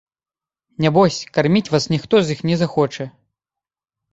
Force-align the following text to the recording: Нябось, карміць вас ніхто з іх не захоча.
Нябось, 0.85 1.17
карміць 1.35 1.69
вас 1.73 1.83
ніхто 1.97 2.15
з 2.25 2.39
іх 2.39 2.41
не 2.51 2.55
захоча. 2.63 3.05